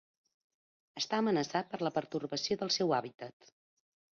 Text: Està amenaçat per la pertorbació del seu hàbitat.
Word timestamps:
Està 1.01 1.19
amenaçat 1.23 1.69
per 1.75 1.81
la 1.89 1.91
pertorbació 1.99 2.59
del 2.63 2.73
seu 2.79 2.99
hàbitat. 3.01 3.55